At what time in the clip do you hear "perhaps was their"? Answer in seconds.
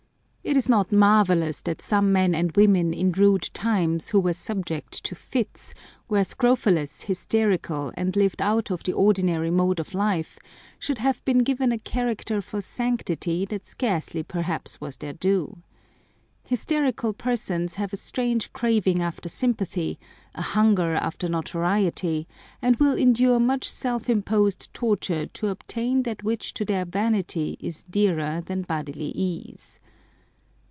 14.23-15.13